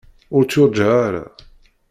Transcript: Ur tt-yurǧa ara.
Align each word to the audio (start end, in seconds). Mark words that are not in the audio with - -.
Ur 0.35 0.43
tt-yurǧa 0.43 0.89
ara. 1.05 1.23